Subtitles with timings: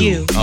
[0.00, 0.24] you.
[0.32, 0.39] you.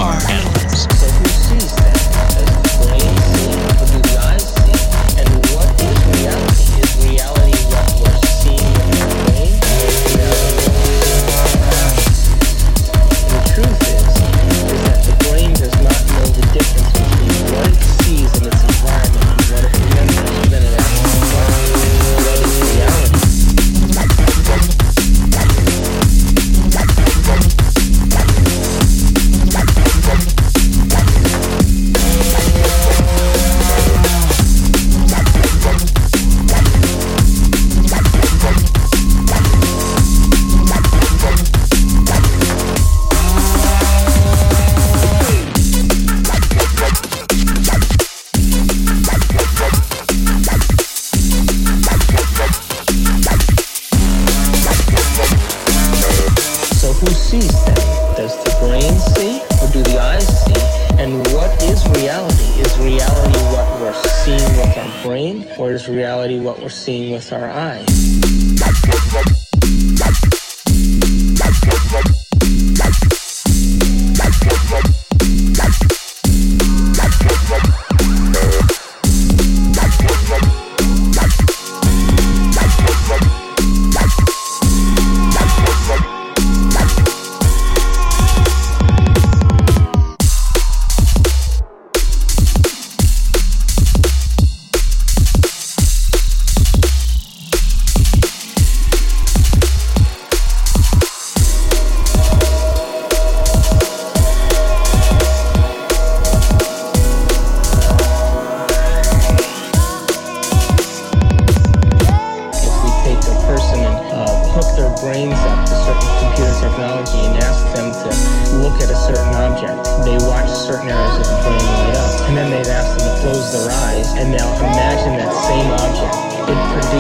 [61.38, 62.62] what is reality?
[62.62, 67.32] Is reality what we're seeing with our brain, or is reality what we're seeing with
[67.32, 69.37] our eyes?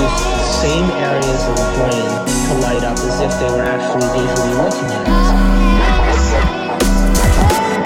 [0.01, 2.09] the same areas of the brain
[2.47, 5.15] to light up as if they were actually visually looking at it.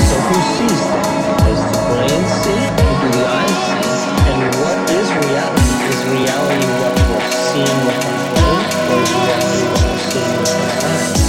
[0.10, 1.08] So who sees that?
[1.46, 2.64] Does the brain see?
[3.02, 3.96] Do the eyes see?
[4.28, 5.72] And what is reality?
[5.92, 8.60] Is reality what we're seeing with our brain,
[8.92, 11.21] or is reality what we're seeing with our eyes?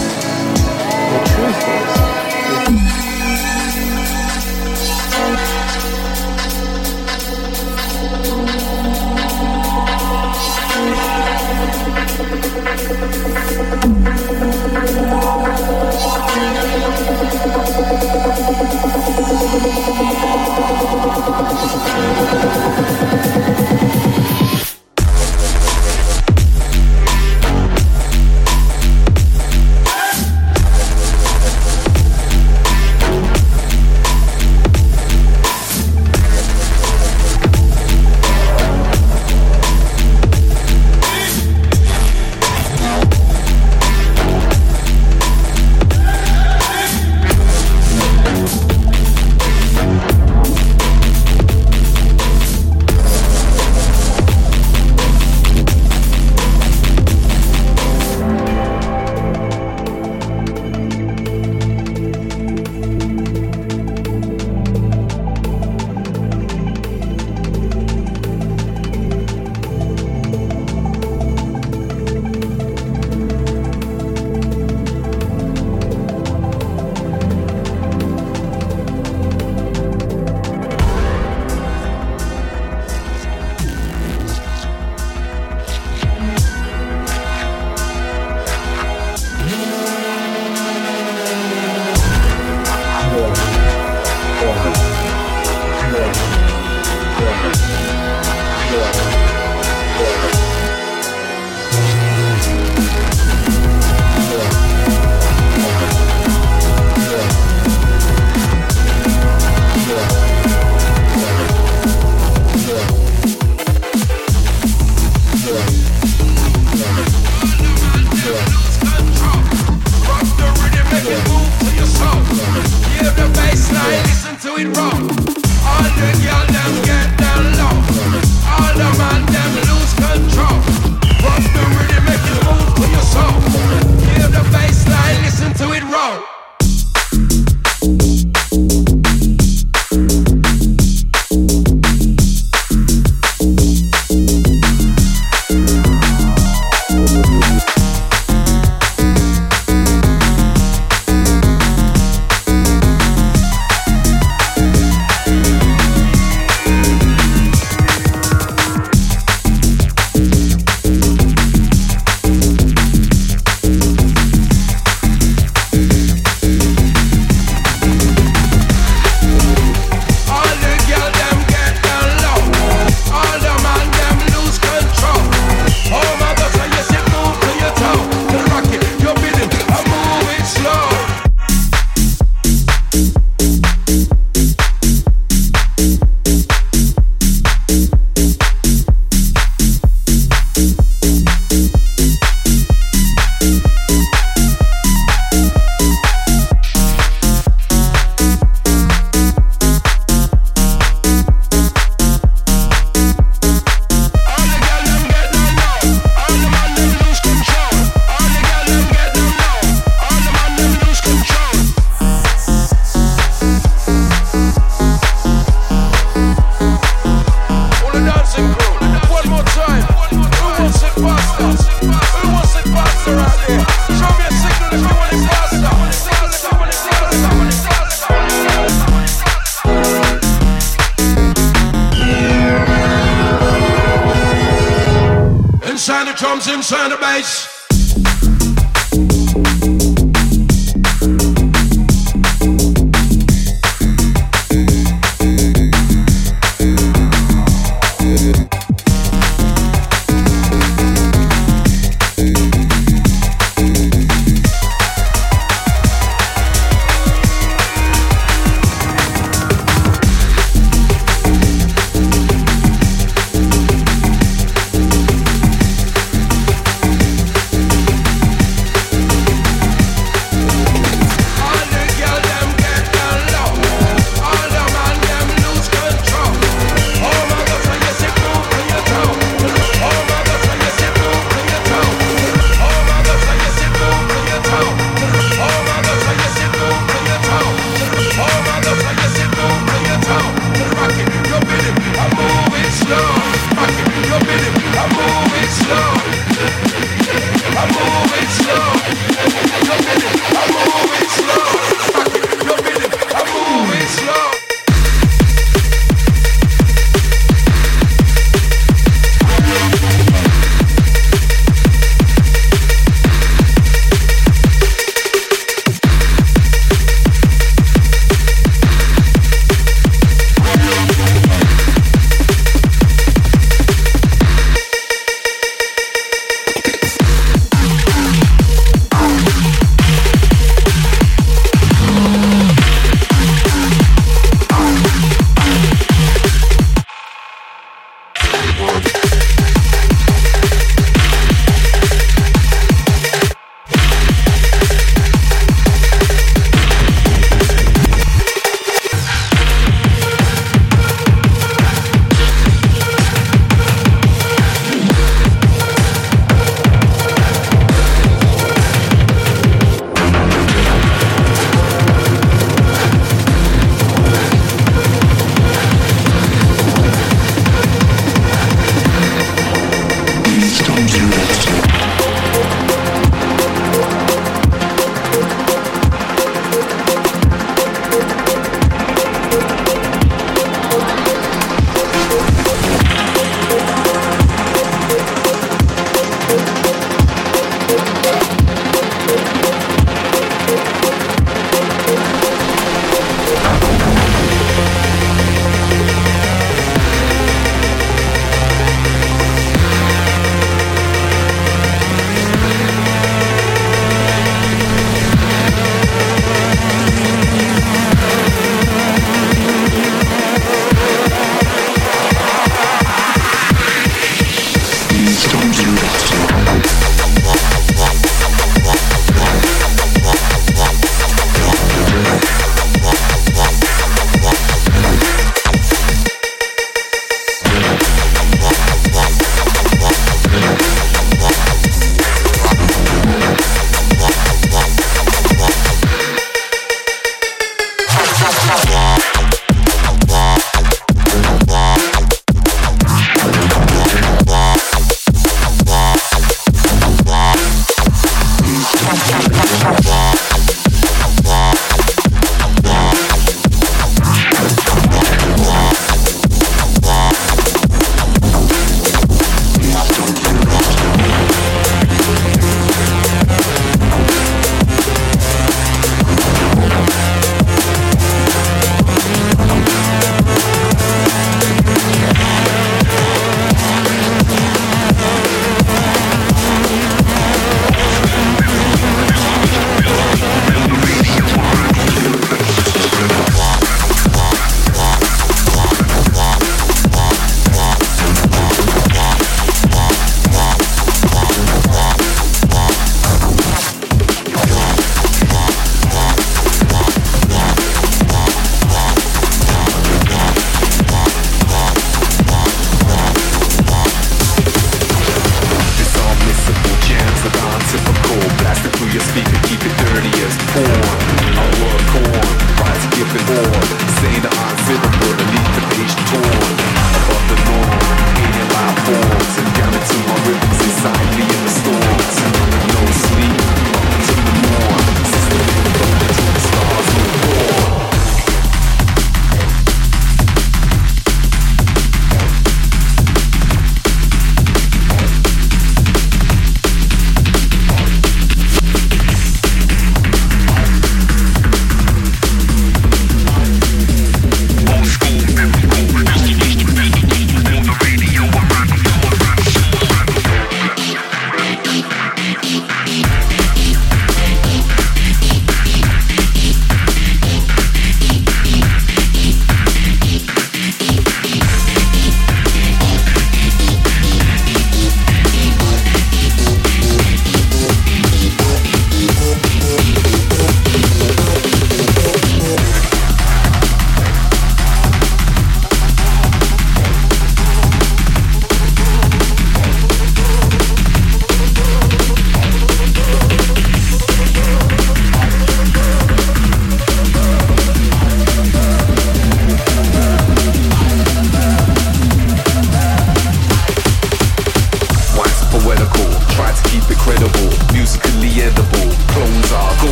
[236.12, 237.61] the drums inside the bass.